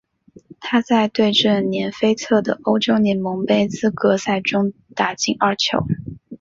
[0.59, 5.77] 他在对阵连菲特的欧洲联盟杯资格赛中打进二球。